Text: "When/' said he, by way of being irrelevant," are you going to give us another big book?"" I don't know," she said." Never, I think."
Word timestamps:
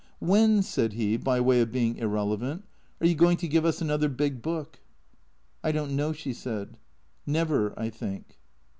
"When/' 0.19 0.63
said 0.63 0.93
he, 0.93 1.15
by 1.15 1.39
way 1.39 1.61
of 1.61 1.71
being 1.71 1.97
irrelevant," 1.97 2.63
are 3.01 3.05
you 3.05 3.13
going 3.13 3.37
to 3.37 3.47
give 3.47 3.65
us 3.65 3.83
another 3.83 4.09
big 4.09 4.41
book?"" 4.41 4.79
I 5.63 5.71
don't 5.71 5.95
know," 5.95 6.11
she 6.11 6.33
said." 6.33 6.79
Never, 7.27 7.79
I 7.79 7.91
think." 7.91 8.39